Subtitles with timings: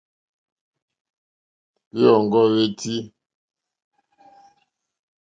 [1.91, 2.95] Hwèɔ́ŋɡɔ́ hwétí.